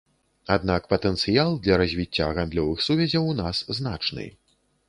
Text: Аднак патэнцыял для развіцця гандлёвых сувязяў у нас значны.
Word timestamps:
Аднак 0.53 0.87
патэнцыял 0.93 1.53
для 1.67 1.77
развіцця 1.83 2.31
гандлёвых 2.39 2.83
сувязяў 2.89 3.23
у 3.35 3.39
нас 3.45 3.63
значны. 3.81 4.27